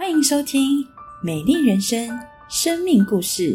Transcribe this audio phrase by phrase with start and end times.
[0.00, 0.82] 欢迎收听
[1.22, 2.08] 《美丽人生》
[2.48, 3.54] 生命故事。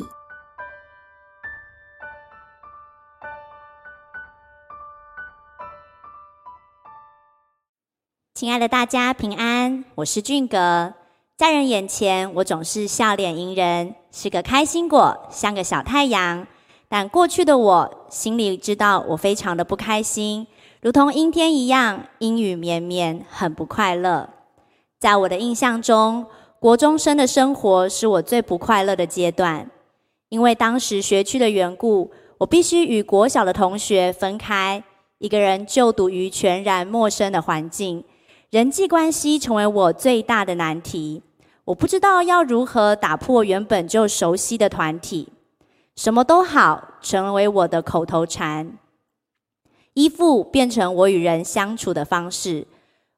[8.35, 10.93] 亲爱的大家平安，我是俊格。
[11.35, 16.45] 在人眼前，我总是笑脸迎人，是个开心果，像个小太阳。
[16.87, 20.45] 但过去的我心里知道，我非常的不开心，
[20.79, 24.34] 如同阴天一样，阴雨绵绵，很不快乐。
[25.05, 26.25] 在我的印象中，
[26.59, 29.69] 国中生的生活是我最不快乐的阶段，
[30.29, 32.09] 因为当时学区的缘故，
[32.39, 34.83] 我必须与国小的同学分开，
[35.19, 38.03] 一个人就读于全然陌生的环境，
[38.49, 41.21] 人际关系成为我最大的难题。
[41.65, 45.31] 我不知道要如何打破原本就熟悉的团体，
[45.95, 48.79] 什么都好成为我的口头禅，
[49.93, 52.65] 依附变成我与人相处的方式。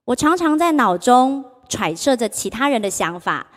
[0.04, 1.46] 我常常在脑中。
[1.68, 3.48] 揣测着其他人的想法，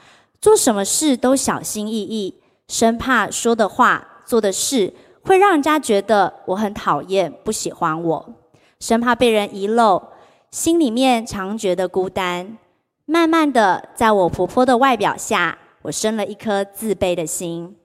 [0.40, 8.34] 做什么事都小心翼翼，生怕说的话、做的事会让人家觉得我很讨厌、不喜欢我，
[8.78, 10.02] 生怕被人遗漏，
[10.50, 12.58] 心里面常觉得孤单。
[13.04, 17.76] 慢慢的，在我活泼的外表下，我生了一颗自卑的心。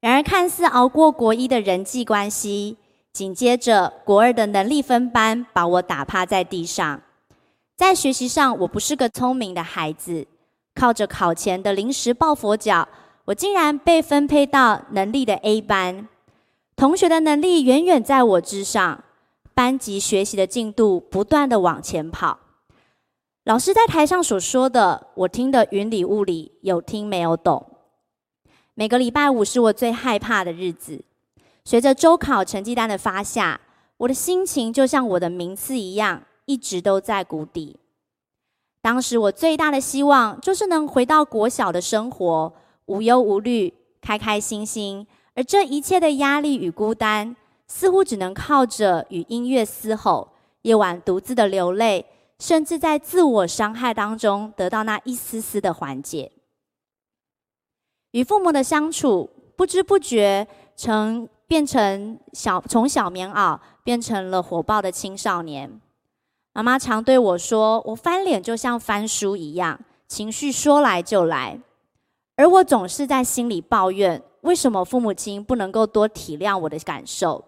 [0.00, 2.76] 然而，看似熬过国一的人际关系，
[3.12, 7.02] 紧接着国二的能力分班，把我打趴在地上。
[7.76, 10.26] 在学习上，我不是个聪明的孩子，
[10.74, 12.88] 靠着考前的临时抱佛脚，
[13.24, 16.08] 我竟然被分配到能力的 A 班。
[16.76, 19.02] 同学的能力远远在我之上，
[19.54, 22.38] 班级学习的进度不断的往前跑。
[23.44, 27.66] 老师在台上所说的，我听得云里雾里，有听没有懂。
[28.74, 31.04] 每个礼拜五是我最害怕的日子。
[31.64, 33.60] 随着周考成绩单的发下，
[33.96, 36.22] 我的心情就像我的名次一样。
[36.52, 37.78] 一直都在谷底。
[38.82, 42.52] 当时我最大的希望就是能回到国小的生活，
[42.84, 43.72] 无忧无虑，
[44.02, 45.06] 开开心心。
[45.34, 47.34] 而这一切的压力与孤单，
[47.66, 50.28] 似乎只能靠着与音乐嘶吼，
[50.60, 52.04] 夜晚独自的流泪，
[52.38, 56.32] 甚至在自我伤害当中得到那一丝丝的缓解。
[58.10, 60.46] 与父母的相处，不知不觉
[60.76, 65.80] 成变成小从小棉袄变成了火爆的青少年。
[66.54, 71.60] 妈妈常对我说：“我翻脸就像翻书一样，情绪说来就来。”
[72.36, 77.44] 而我总是在心里抱怨：为什么父母亲不能够多体谅我的感受？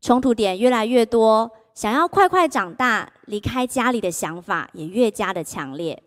[0.00, 6.02] 冲突点越来越多，想要快快长大、离开家里的想法也越加的强烈。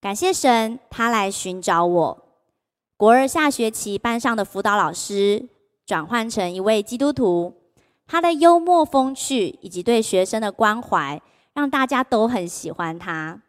[0.00, 2.24] 感谢神，他来寻找我。
[2.96, 5.48] 国二下学期，班上的辅导老师
[5.86, 7.54] 转换成一位基督徒。
[8.08, 11.20] 他的幽默风趣以及对学生的关怀，
[11.52, 13.42] 让大家都很喜欢他。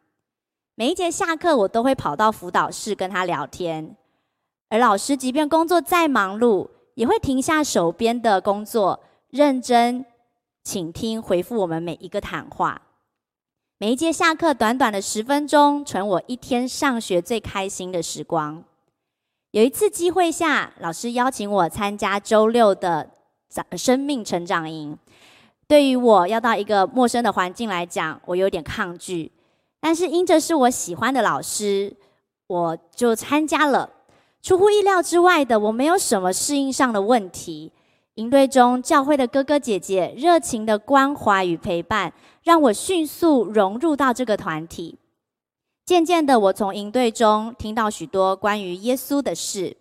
[0.76, 3.96] 每一节下课，我都会跑到辅导室跟他聊天。
[4.68, 9.00] 而老师即便工作再忙碌，也会停下手边的工作，
[9.30, 10.06] 认真
[10.62, 12.82] 倾听、回复我们每一个谈话。
[13.78, 18.66] 每一节下课，短短的十分钟，成我一天上学最开心的时光。
[19.52, 23.12] 有一次机会下，老师邀请我参加周六的。
[23.76, 24.98] 生命成长营，
[25.68, 29.32] 对于我要到一个陌生的环境来讲，我有点抗拒。
[29.80, 31.96] 但是因着是我喜欢的老师，
[32.48, 33.90] 我就参加了。
[34.42, 37.72] 出乎意料之外的，我没有什么适应上的问题。
[38.16, 44.98] 营队中教会的哥哥姐姐热情的关怀与陪伴，让我迅速融入到这个团体。
[45.86, 49.76] 渐渐的，我从营队中听到许多关于耶稣的事，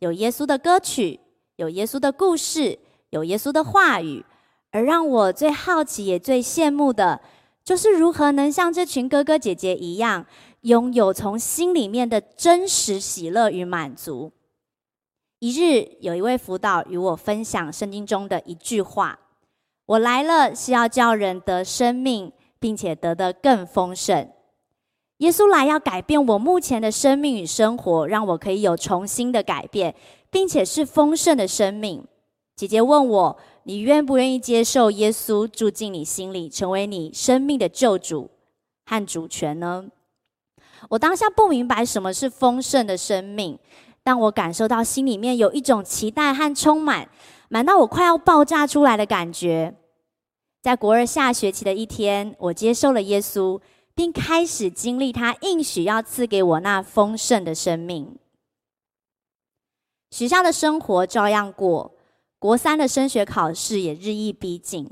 [0.00, 1.20] 有耶稣的歌曲，
[1.56, 2.78] 有耶稣的故事。
[3.14, 4.24] 有耶稣的话语，
[4.72, 7.20] 而让我最好奇也最羡慕的，
[7.64, 10.26] 就是如何能像这群哥哥姐姐一样，
[10.62, 14.32] 拥有从心里面的真实喜乐与满足。
[15.38, 19.16] 一日，有一位辅导与我分享圣经中的一句话
[19.86, 24.28] ：“我来了是要叫人得生命，并且得的更丰盛。”
[25.18, 29.94] 耶稣来要改变我目前的生命与生活，让我可以有重新的改变，
[30.30, 32.04] 并且是丰盛的生命。
[32.56, 38.30] 姐姐问我：“你愿不愿意接受耶稣住进你心里，成为你生命的救主
[38.86, 39.86] 和主权呢？”
[40.90, 43.58] 我当下不明白什么是丰盛的生命，
[44.04, 47.08] 但我感受到心里面有一种期待和充满，
[47.48, 49.74] 满到我快要爆炸出来的感觉。
[50.62, 53.60] 在国二下学期的一天，我接受了耶稣，
[53.96, 58.16] 并开始经历他应许要赐给我那丰盛的生命。
[60.10, 61.93] 学校的生活照样过。
[62.44, 64.86] 国三的升学考试也日益逼近，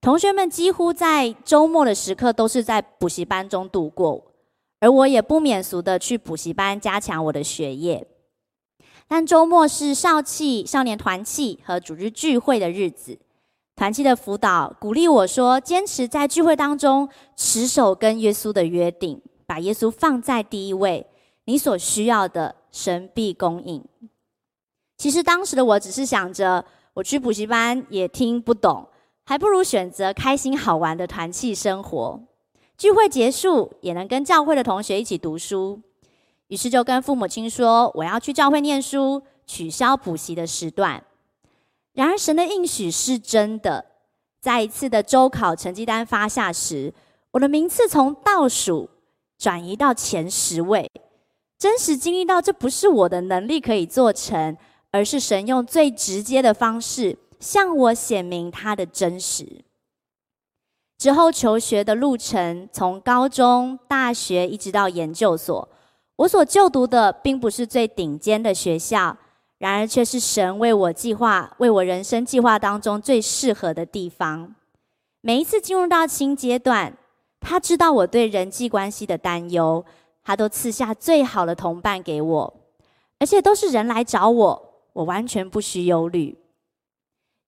[0.00, 4.32] 同学们几乎在周末的时刻都是在补习班中度过，
[4.80, 8.04] 而我也不免俗的去补习班加强我的学业。
[9.06, 13.16] 但周末是少气少年团契和组织聚会的日子，
[13.76, 21.06] 团契的辅导鼓励我说：坚持在聚会当中持守跟耶稣的约定，把耶稣放在第一位，
[21.44, 23.84] 你所需要的神必供应。
[24.98, 26.64] 其实当时的我只是想着，
[26.96, 28.88] 我去补习班也听不懂，
[29.26, 32.18] 还不如选择开心好玩的团契生活。
[32.78, 35.78] 聚会结束也能跟教会的同学一起读书。
[36.46, 41.04] 于是就跟父母亲说：“我要去教会念书，取消补习的时段。”
[41.92, 43.84] 然而，神的应许是真的。
[44.40, 46.94] 在一次的周考成绩单发下时，
[47.32, 48.88] 我的名次从倒数
[49.36, 50.90] 转移到前十位。
[51.58, 54.56] 真实经历到，这不是我的能力可以做成，
[54.92, 59.64] 而是神用最直接的方式向我显明他的真实。
[60.98, 65.68] 之后求学的路程，从高中、大学一直到研究所。
[66.16, 69.14] 我所就读的并不是最顶尖的学校，
[69.58, 74.54] 然而却是神为我计划、为我人生计划当中最适合的地方。
[75.20, 76.96] 每一次进入到新阶段，
[77.40, 79.84] 他知道我对人际关系的担忧，
[80.24, 82.54] 他都赐下最好的同伴给我，
[83.18, 84.65] 而且都是人来找我，
[84.96, 86.38] 我完全不需忧虑。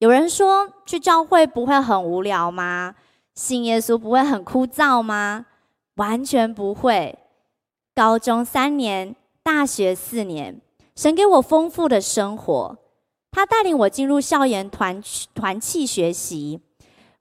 [0.01, 2.95] 有人说，去教会不会很无聊吗？
[3.35, 5.47] 信耶稣不会很枯燥吗？
[5.97, 7.19] 完全不会。
[7.95, 10.61] 高中三年，大学四年，
[10.95, 12.77] 神给我丰富的生活。
[13.31, 15.03] 他带领我进入校园团
[15.35, 16.61] 团契学习，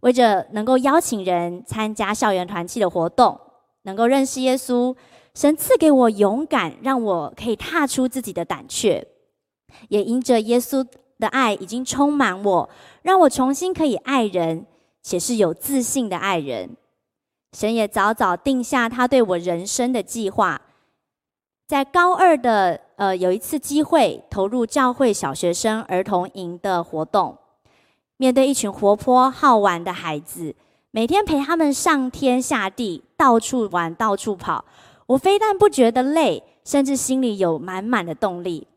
[0.01, 3.39] 为着能够邀请人参加校园团契的活动，
[3.83, 4.93] 能够认识耶稣。
[5.33, 9.07] 神赐给我勇敢，让我可以踏出自己的胆怯。
[9.89, 10.85] 也因着耶稣
[11.19, 12.69] 的爱已经充满我，
[13.01, 14.65] 让我重新可以爱人，
[15.01, 16.75] 且是有自信的爱人。
[17.53, 20.61] 神也早早定下他对我人生的计划。
[21.67, 27.37] 在高二的呃有一次机会投入教会小学生儿童营的活动，
[28.17, 30.55] 面对一群活泼好玩的孩子，
[30.91, 34.63] 每天陪他们上天下地，到处玩到处跑，
[35.07, 38.67] 我非但不觉得累，甚至心里有满满的动力。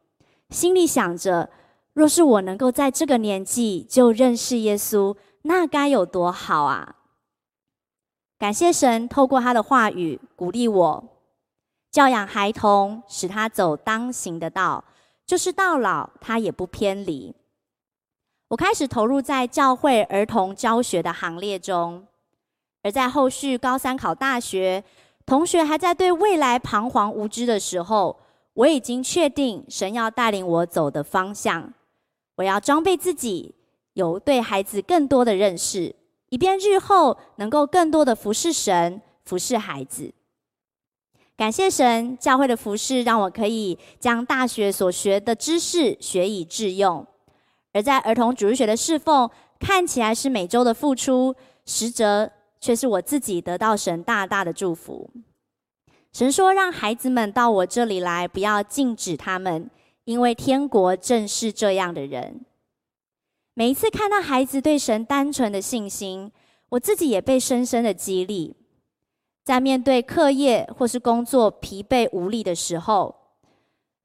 [0.50, 1.48] 心里想着，
[1.92, 6.96] 若是我能够在这个年纪就认识耶稣，那该有多好啊！
[8.38, 11.04] 感谢神透过他的话语鼓励我。
[11.90, 14.84] 教养孩童，使他走当行的道，
[15.26, 17.34] 就是到老他也不偏离。
[18.48, 22.06] 我开始投入在教会儿童教学的行列中，
[22.82, 24.82] 而在后续高三考大学，
[25.26, 28.20] 同学还在对未来彷徨无知的时候，
[28.60, 31.72] 我已经确定神要带领我走的方向。
[32.36, 33.54] 我要装备自己，
[33.94, 35.94] 有对孩子更多的认识，
[36.28, 40.12] 以便日后能够更多的服侍神，服侍孩子。
[41.38, 47.02] 感谢神，教会的服侍让我可以将大学所学的知识学以致用；
[47.72, 51.34] 而在儿童主日学的侍奉，看起来是每周的付出，
[51.64, 52.30] 实则
[52.60, 55.10] 却是我自己得到神大大的祝福。
[56.12, 59.70] 神说：“让孩子们到我这里来，不要禁止他们，
[60.04, 62.44] 因为天国正是这样的人。”
[63.54, 66.32] 每一次看到孩子对神单纯的信心，
[66.70, 68.56] 我自己也被深深的激励。
[69.44, 73.14] 在面对课业或是工作疲惫无力的时候，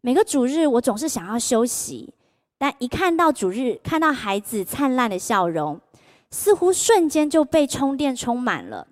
[0.01, 2.13] 每个主日我总是想要休息，
[2.57, 5.79] 但一看到主日，看到孩子灿烂的笑容，
[6.29, 8.87] 似乎瞬间就被充电充满了。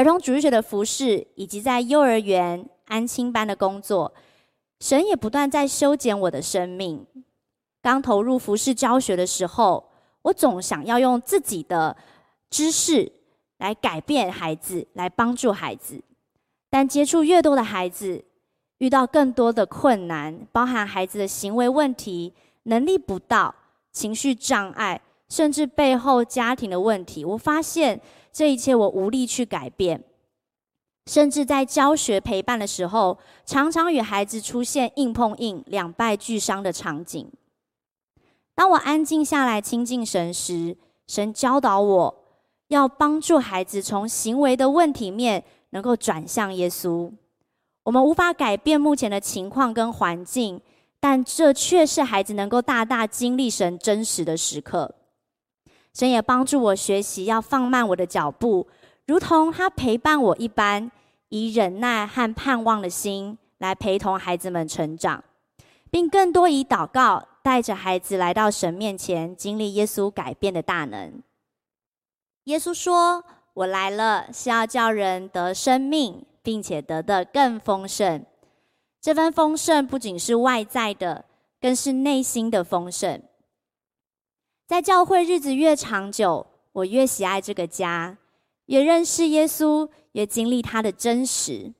[0.00, 4.10] 儿童主日学的服饰，以及在幼儿园安亲班的工作，
[4.80, 7.06] 神也不断在修剪我的生命。
[7.82, 9.90] 刚投入服饰教学的时候，
[10.22, 11.94] 我总想要用自己的
[12.48, 13.12] 知识。
[13.58, 16.00] 来改变孩子，来帮助孩子。
[16.70, 18.24] 但接触越多的孩子，
[18.78, 23.54] 遇到更多的困难，包含孩子的行为问题、能力不到、
[23.92, 27.22] 情绪障碍，甚至背后家庭的问题。
[27.22, 28.00] 我发现
[28.32, 30.02] 这一切我无力去改变，
[31.06, 37.30] 甚至在教学陪伴的时候，常常与孩子出现硬碰硬、两败俱伤的场景。
[38.54, 42.16] 当我安静下来亲近神时，神教导我。
[42.70, 47.10] 要帮助孩子从行为的问题面能够转向耶稣。
[47.82, 50.60] 我们无法改变目前的情况跟环境，
[51.00, 54.94] 但这却是孩子能够大大经历神真实的时刻。
[55.92, 58.66] 神也帮助我学习要放慢我的脚步，
[59.06, 60.90] 如同他陪伴我一般，
[61.28, 65.22] 以忍耐和盼望的心来陪同孩子们成长，
[65.90, 71.22] 并更多以祷告带着孩子来到神面前，经历耶稣改变的大能。
[72.44, 78.24] 耶稣说：“我来了，是要叫人得生命，并且得的更丰盛。
[79.00, 81.24] 这份丰盛不仅是外在的，
[81.60, 83.22] 更是内心的丰盛。
[84.70, 88.16] 在教会日子越长久，我越喜爱这个家，
[88.66, 91.74] 越认识耶稣，越经历他的真实。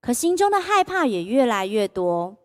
[0.00, 2.36] 可心中的害怕也越来越多。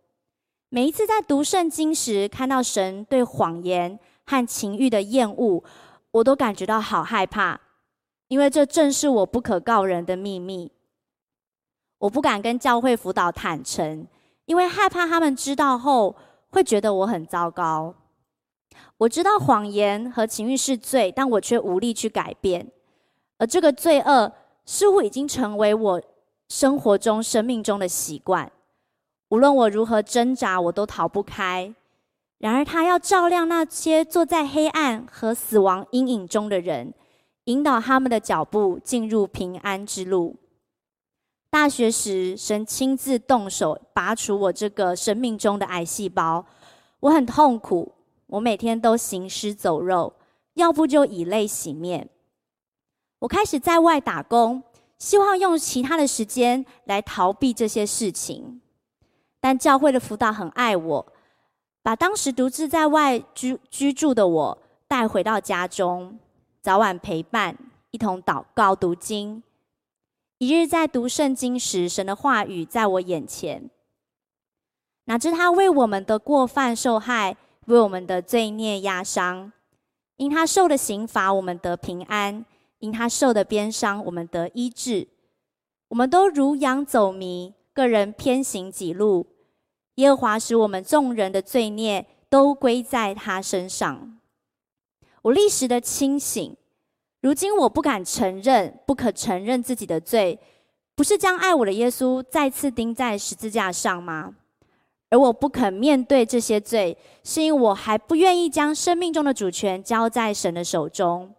[0.69, 5.63] 每一次在读圣经时，看到神对谎言和情欲的厌恶，
[6.11, 7.59] 我都感觉到好害怕，
[8.27, 10.71] 因为这正是我不可告人的秘密。
[11.97, 14.05] 我不敢跟教会辅导坦诚，
[14.45, 16.15] 因为害怕他们知道后
[16.51, 17.95] 会觉得我很糟糕。
[18.99, 22.69] 我知道谎言和情欲是罪，但我却无力去改变，
[23.37, 24.33] 而这个罪恶
[24.65, 26.01] 似乎已经成为我
[26.49, 28.51] 生活中、生命中的习惯。
[29.29, 31.73] 无论我如何挣扎，我都逃不开。
[32.39, 36.93] 然而，他要照亮那些坐在黑暗和死亡阴影中的人，
[37.45, 40.35] 引导他们的脚步进入平安之路。
[41.49, 46.45] 大学时，神亲自动手拔除我这个生命中的癌细胞，
[46.99, 47.93] 我很痛苦。
[48.29, 50.13] 我每天都行尸走肉，
[50.53, 52.09] 要不就以泪洗面。
[53.19, 54.63] 我开始在外打工，
[54.97, 58.61] 希望用其他的时间来逃避这些事情。
[59.39, 61.13] 但教会的辅导很爱我，
[61.81, 64.57] 把当时独自在外居居住的我
[64.87, 66.19] 带回到家中，
[66.61, 67.57] 早晚陪伴，
[67.91, 69.41] 一同祷告读经。
[70.37, 73.69] 一日在读圣经时，神的话语在我眼前。
[75.05, 77.35] 哪知他为我们的过犯受害，
[77.69, 79.51] 为我们的罪孽压伤。
[80.17, 82.43] 因他受的刑罚，我们得平安；
[82.79, 85.07] 因他受的鞭伤，我们得医治。
[85.87, 89.25] 我们都如羊走迷，个人偏行己路。
[89.95, 94.19] 耶和华使我们众人的罪孽都归在他身上。
[95.21, 96.55] 我立时的清醒。
[97.21, 100.39] 如今我不敢承认，不可承认自己的罪，
[100.95, 104.35] 不是将爱我的耶稣再次钉在十字架上吗？
[105.09, 111.33] 而我不肯面对这些罪，是因为我还不愿意将生命中的主权交在神的手中。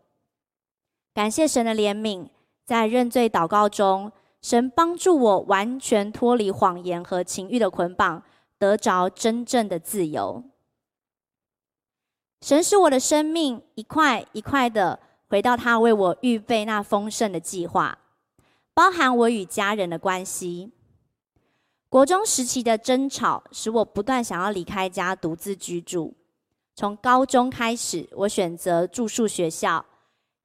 [1.14, 2.28] 感谢神的怜悯，
[2.64, 4.10] 在认罪祷告中，
[4.42, 8.22] 神帮助我完全脱离谎言和情欲的捆绑，
[8.58, 10.42] 得着真正的自由。
[12.40, 15.00] 神使我的生命一块一块的。
[15.30, 17.96] 回到他为我预备那丰盛的计划，
[18.74, 20.72] 包含我与家人的关系。
[21.90, 26.14] 国中时期的争吵使我不断想要离开家独自居住。
[26.76, 29.85] 从高中开始，我选择住宿学校，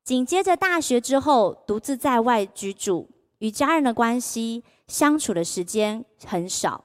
[0.04, 6.84] 紧接着大学之后独自在外居住，与家人的关系相处的时间很少。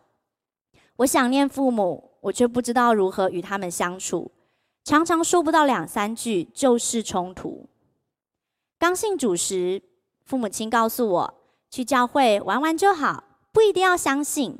[0.96, 4.30] 我想念父母，我却不知道如何与他们相处，
[4.84, 7.66] 常常说不到两三句就是冲突。
[8.78, 9.82] 刚信主时，
[10.26, 11.34] 父母亲告诉我，
[11.70, 14.58] 去教会玩玩就好，不一定要相信。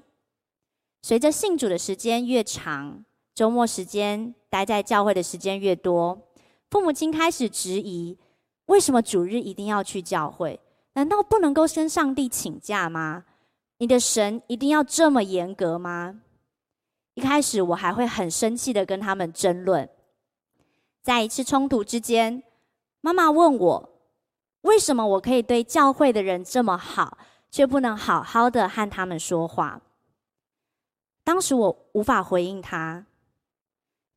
[1.03, 3.05] 随着信主的时间越长，
[3.35, 6.29] 周末时间待在教会的时间越多，
[6.71, 8.19] 父母亲开始质疑：
[8.67, 10.61] 为什么主日一定要去教会？
[10.95, 13.25] 难道不能够跟上帝请假吗？
[13.79, 16.21] 你的神一定要这么严格吗？
[17.15, 19.89] 一开始我还会很生气的跟他们争论，
[21.03, 22.43] 在一次冲突之间，
[23.01, 23.91] 妈妈问我。
[24.63, 27.17] 为什么我可以对教会的人这么好，
[27.51, 29.81] 却不能好好的和他们说话？
[31.25, 33.07] 当时我无法回应他。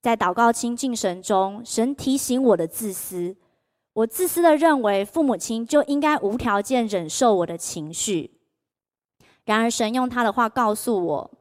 [0.02, 3.36] 在祷告亲近神中，神提醒我的自私。
[3.94, 8.40] 我自私的认为父母亲就应该无条件忍受我的情绪。
[9.46, 11.32] 然而神用他的话告诉我：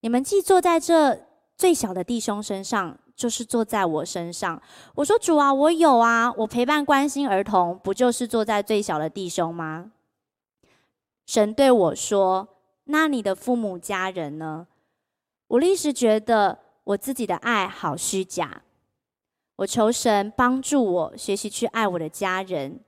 [0.00, 1.26] 你们既坐在这
[1.56, 2.98] 最小的弟兄身上。
[3.16, 4.60] 就是坐在我身上。
[4.96, 9.92] 我说：“主啊，我有啊，我陪伴关心儿童，不就是坐在最小的弟兄吗？”
[11.26, 12.48] 神对我说
[12.84, 14.66] ：“那你的父母家人呢？”
[15.48, 18.62] 我立时觉得我自己的爱好虚假。
[19.56, 22.80] 我求神帮助我学习去爱我的家人。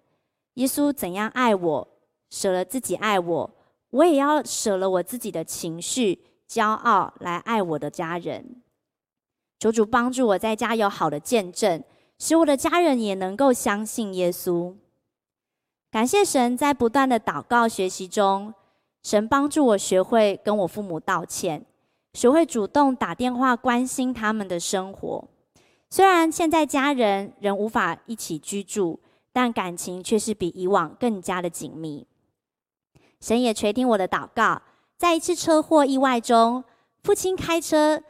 [0.54, 1.88] 耶稣怎样爱我，
[2.30, 3.50] 舍了自己爱我，
[3.90, 8.62] 我也要舍了我自己的情绪、骄傲来爱我的家人。
[9.58, 11.82] 求主帮助我在家有好的见证，
[12.18, 14.74] 使我的家人也能够相信耶稣。
[15.90, 18.52] 感谢神，在不断的祷告学习中，
[19.02, 21.64] 神帮助我学会跟我父母道歉，
[22.14, 25.28] 学会主动打电话关心他们的生活。
[25.88, 29.00] 虽然现在家人仍无法一起居住，
[29.32, 32.06] 但感情却是比以往更加的紧密。
[33.20, 34.62] 神也垂听我的祷告，
[34.96, 36.64] 在一次车祸意外中，
[37.02, 38.02] 父亲开车。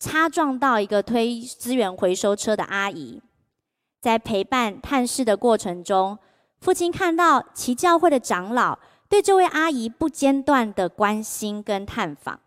[0.00, 3.20] 擦撞到一个推资源回收车的阿姨，
[4.00, 6.16] 在陪伴探视的过程中，
[6.60, 12.40] 父亲看到其教会的长老对这位阿姨不间断的关心跟探访，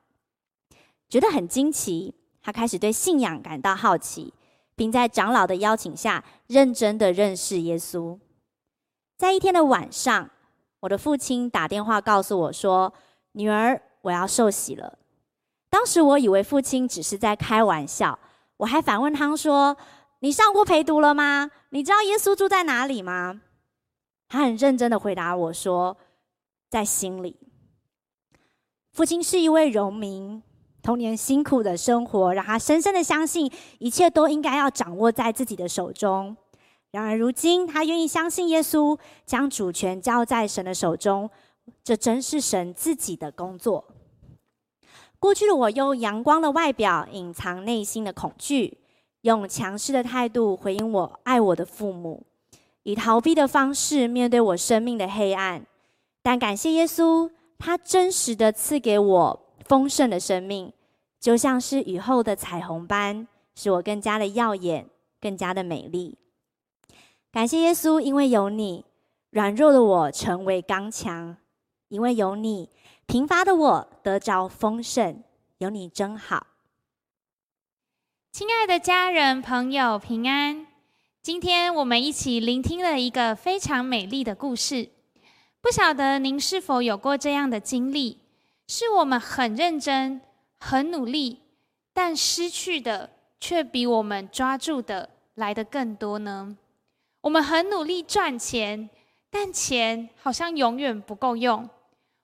[1.10, 2.14] 觉得很惊奇。
[2.44, 4.34] 他开始对信仰感到好奇，
[4.76, 8.18] 并在长老的邀请下，认真的认识耶稣。
[9.18, 10.30] 在一天的晚上，
[10.80, 12.92] 我的父亲打电话告诉我说
[13.34, 14.98] ：“女儿，我要受洗了。”
[15.70, 18.18] 当时我以为父亲只是在开玩笑，
[18.58, 19.78] 我还反问他说
[20.20, 21.52] ：“你上过陪读了吗？
[21.70, 23.42] 你知道耶稣住在哪里吗？”
[24.32, 25.98] 他很认真的回答我说
[26.72, 27.36] ：“在心里。”
[28.94, 30.42] 父亲是一位农民。
[30.82, 36.36] 童年辛苦的生活，让他深深的相信，一切都应该要掌握在自己的手中。
[36.92, 41.30] 然而，如今他愿意相信耶稣，将主权交在神的手中，
[41.84, 43.86] 这真是神自己的工作。
[45.20, 48.80] 过去的我用阳光的外表隐藏内心的恐惧，
[49.22, 52.26] 用强势的态度回应我爱我的父母，
[52.84, 55.66] 以逃避的方式面对我生命的黑暗。
[56.22, 59.48] 但感谢耶稣，他真实的赐给我。
[59.68, 60.74] 丰盛的生命，
[61.18, 64.86] 就像是雨后的彩虹般，使我更加的耀眼，
[65.22, 66.18] 更加的美丽。
[67.32, 68.84] 感谢耶稣，因为有你，
[69.30, 71.38] 软弱的我成为刚强；
[71.88, 72.70] 因为有你，
[73.06, 75.24] 贫乏的我得着丰盛。
[75.60, 76.48] 有你真好，
[78.34, 80.71] 亲爱的家人朋友平安。
[81.24, 84.90] 今天我们一起聆听了一个非常美丽的故事，
[85.62, 88.18] 不晓得您是否有过这样的经历？
[88.68, 90.20] 是我们很认真、
[90.58, 91.38] 很努力，
[91.94, 96.58] 但失去的却比我们抓住的来的更多呢？
[97.22, 98.90] 我们很努力赚钱，
[99.30, 101.70] 但钱好像永远不够用。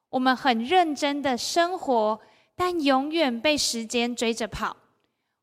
[0.09, 2.19] 我们很认真的生活，
[2.55, 4.75] 但永远被时间追着跑。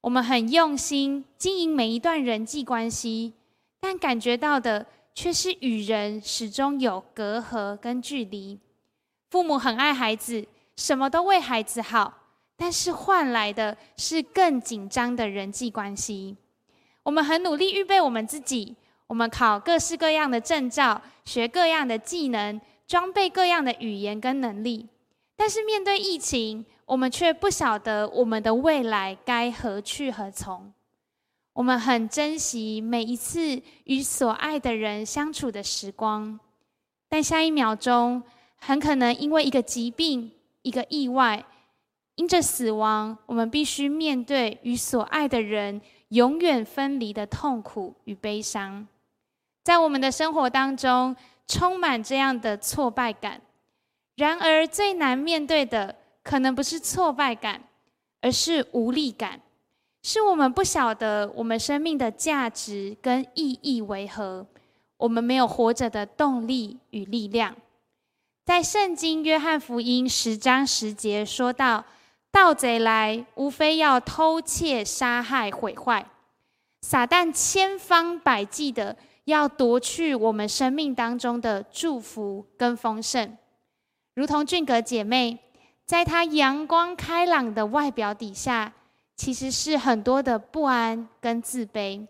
[0.00, 3.32] 我们很用心经营每一段人际关系，
[3.86, 8.58] 但感觉到的却是与人始终有隔阂跟距离。
[9.28, 10.46] 父母很爱孩子。
[10.76, 12.12] 什么都为孩子好，
[12.56, 16.36] 但是换来的是更紧张的人际关系。
[17.04, 18.74] 我们很努力预备我们自己，
[19.06, 24.88] 我们考各式各样的证照，学各样的技能，装备各样的语言跟能力。
[25.36, 30.72] 但是面对疫情，我们却不晓得我们的未来该何去何从。
[31.54, 36.38] 我们很珍惜每一次与所爱的人相处的时光，
[37.08, 38.22] 但下一秒钟
[38.56, 40.30] 很可能因为一个疾病。
[40.66, 41.44] 一个意外，
[42.14, 48.88] 因着死亡，我们必须面对与所爱的人永远分离的痛苦与悲伤。
[49.62, 51.14] 在我们的生活当中，
[51.46, 53.42] 充满这样的挫败感。
[54.16, 57.62] 然而，最难面对的，可能不是挫败感，
[58.22, 59.42] 而是无力感。
[60.06, 64.46] 是我们不晓得我们生命的价值跟意义为何，
[64.98, 67.56] 我们没有活着的动力与力量。
[68.44, 71.82] 在圣经约翰福音十章十节说到
[72.30, 76.04] ：“盗贼来，无非要偷窃、杀害、毁坏。
[76.82, 83.34] 撒旦千方百计的要夺去我们生命当中的祝福跟丰盛。
[84.14, 85.38] 如同俊格姐妹，
[85.86, 88.74] 在她阳光开朗的外表底下，
[89.16, 92.06] 其实是很多的不安跟自卑。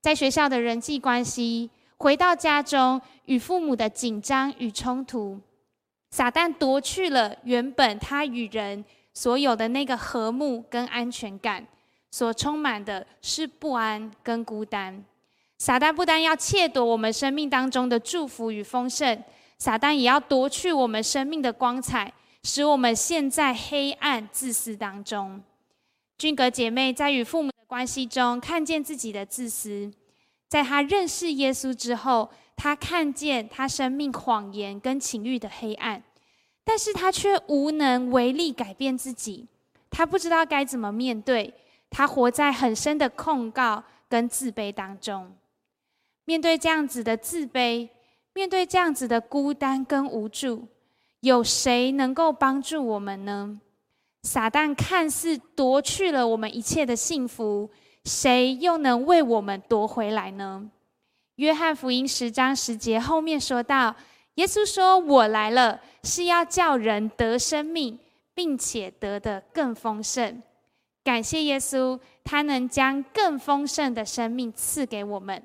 [0.00, 5.38] 在学校的人际关系，回到家中与父母的紧张与冲突。”
[6.10, 8.84] 撒旦夺去了原本他与人
[9.14, 11.64] 所有的那个和睦跟安全感，
[12.10, 15.04] 所充满的是不安跟孤单。
[15.58, 19.22] 撒旦不单要窃夺我们生命当中的祝福与丰盛，
[19.58, 25.40] 撒旦也要夺去我们生命的光彩，使我们陷在黑暗自私当中。
[26.20, 29.90] 君格姐妹在与父母的关系中看见自己的自私，
[30.48, 32.30] 在她认识耶稣之后。
[32.62, 36.02] 他看见他生命谎言跟情欲的黑暗，
[36.62, 39.48] 但是他却无能为力改变自己。
[39.88, 41.54] 他不知道该怎么面对，
[41.88, 45.32] 他活在很深的控告跟自卑当中。
[46.26, 47.88] 面对这样子的自卑，
[48.34, 50.68] 面对这样子的孤单跟无助，
[51.20, 53.58] 有谁能够帮助我们呢？
[54.22, 57.70] 撒旦看似夺去了我们一切的幸福，
[58.04, 60.70] 谁又能为我们夺回来呢？
[61.36, 63.96] 约翰福音十章十节后面说到，
[64.34, 67.98] 耶稣说：“我来了，是要叫人得生命，
[68.34, 70.42] 并且得的更丰盛。”
[71.02, 75.42] 感谢耶稣，他能将更丰盛的生命赐给我们。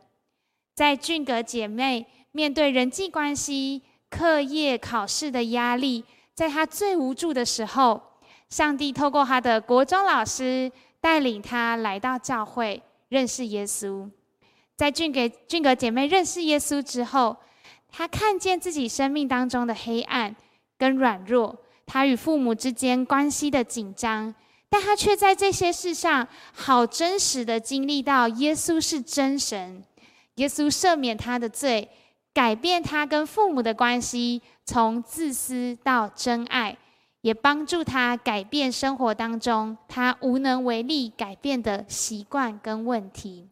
[0.76, 8.05] 在俊格姐妹面对人际关系、课业、考试的压力，在她最无助的时候，
[8.50, 14.10] 上帝透过他的国中老师带领他来到教会，认识耶稣。
[14.76, 17.38] 在俊给俊格姐妹认识耶稣之后，
[17.90, 20.36] 她看见自己生命当中的黑暗，
[20.78, 24.36] 跟软弱，他与父母之间关系的紧张，
[24.70, 29.82] 但他却在这些事上好真实的经历到耶稣是真神，
[30.36, 31.90] 耶稣赦免他的罪，
[32.34, 36.78] 改变他跟父母的关系，从自私到真爱，
[37.26, 43.50] 也帮助他改变生活当中他无能为力改变的习惯跟问题。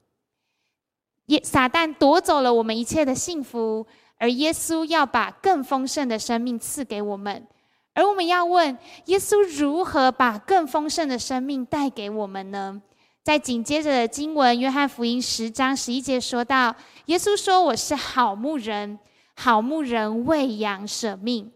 [1.26, 3.88] 耶撒旦夺走了我们一切的幸福。
[4.20, 7.46] 而耶稣要把更丰盛的生命赐给我们，
[7.94, 12.82] 而我们要问耶稣如何把更丰盛的生命带给我们呢？
[13.24, 16.74] 在紧接着的经文，约翰福音十章十一节说到，
[17.08, 19.00] 耶稣说：“我是好牧人，
[19.36, 21.52] 好牧人为羊舍命。”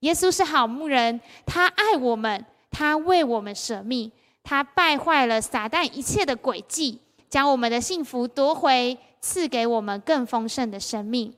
[0.00, 4.10] 耶稣是好牧人，他爱我们，他为我们舍命，
[4.42, 11.34] 他败坏了撒旦一切的诡计，将我们的幸福夺回，赐给我们更丰盛的生命。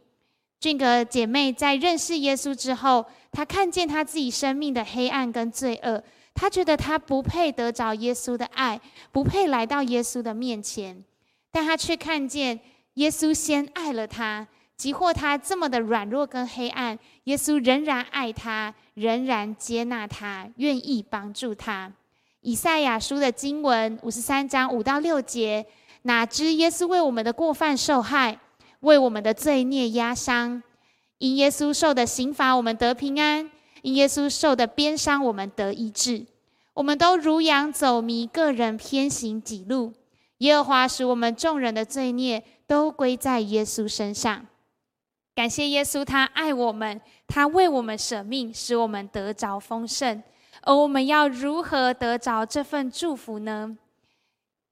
[0.61, 8.79] 俊格姐妹在认识耶稣之后，她看见她自己生命的黑暗跟罪恶，她觉得她不配得着耶稣的爱，
[9.11, 11.03] 不配来到耶稣的面前。
[11.51, 12.61] 但她却看见
[12.95, 14.47] 耶稣先爱了她，
[14.81, 21.93] 即或他这么的软弱跟黑暗，耶稣仍然爱他，仍然接纳他，愿意帮助他。
[22.41, 25.67] 以赛亚书的经文五十三章五到六节，
[26.05, 28.41] 哪知耶稣为我们的过犯受害。
[28.81, 30.63] 为我们的罪孽压伤，
[31.19, 33.51] 因耶稣受的刑罚，我们得平安；
[33.83, 36.25] 因耶稣受的鞭伤，我们得医治。
[36.73, 39.93] 我们都如羊走迷，个人偏行己路。
[40.39, 44.47] 耶和华使我们众人的罪孽都归在耶稣身上。
[45.41, 50.23] 感谢耶稣，他爱我们，他为我们舍命，使我们得着丰盛。
[50.61, 53.75] 而我们要如何得着这份祝福呢？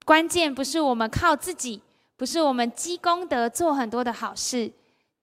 [0.05, 1.81] 关键不是我们靠自己。
[2.19, 4.71] 不是我们积功德做很多的好事，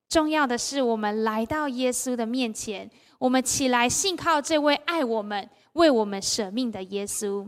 [0.10, 7.47] 重要的是我们来到耶稣的面前，我们起来信靠这位爱我们、为我们舍命的耶稣。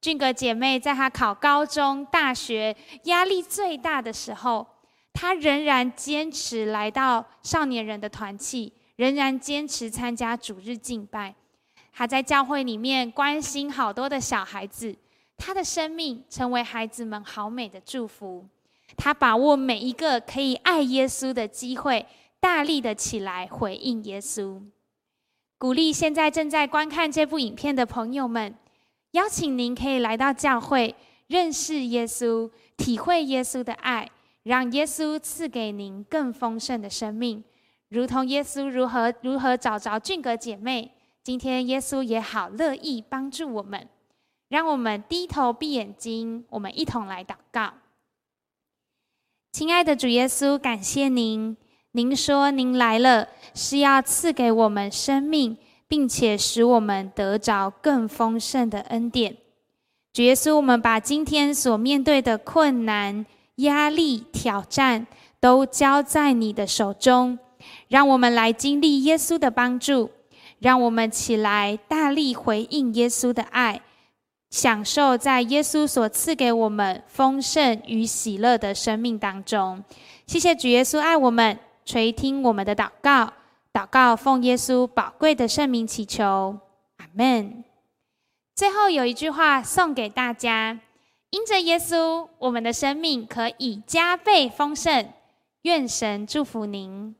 [0.00, 4.66] 俊格姐妹在她考高中、大学压力最大的时候，
[5.12, 11.34] 他仍然坚持来到少年人的团契，仍然坚持参加主日敬拜。
[11.92, 14.96] 她在教会里面关心好多的小孩子，
[15.36, 18.46] 他的生命成为孩子们好美的祝福。
[18.96, 22.06] 他把握每一个可以爱耶稣的机会，
[22.38, 24.62] 大力的起来回应耶稣。
[25.58, 28.54] 鼓励现在正在观看这部影片的朋友们，
[29.10, 30.94] 邀请您可以来到教会，
[31.26, 34.08] 认识耶稣，体会耶稣的爱，
[34.42, 37.44] 让耶稣赐给您更丰盛的生命，
[37.88, 40.92] 如同耶稣如何如何找着俊格姐妹。
[41.22, 43.86] 今天耶稣也好乐意帮助我们，
[44.48, 47.74] 让我们低头闭眼睛，我们一同来祷告。
[49.52, 51.56] 亲爱的主耶稣，感谢您。
[51.92, 59.36] 您说您来了是要赐给我们生命，并且使我们得着更丰盛的恩典。
[60.12, 63.26] 主耶稣，我们把今天所面对的困难、
[63.60, 65.06] 压力、挑战
[65.40, 67.38] 都交在你的手中，
[67.88, 70.10] 让我们来经历耶稣的帮助，
[70.58, 73.80] 让我们起来大力回应耶稣的爱。
[74.50, 79.84] 享受在耶稣所赐给我们丰盛与喜乐的生命当中。
[80.26, 83.32] 谢谢主耶稣爱我们，垂听我们的祷告。
[83.72, 86.58] 祷告奉耶稣宝贵的圣名祈求，
[86.96, 87.62] 阿门。
[88.56, 90.80] 最后有一句话送给大家：
[91.30, 95.12] 因着耶稣，我们的生命可以加倍丰盛。
[95.62, 97.14] 愿神祝福您。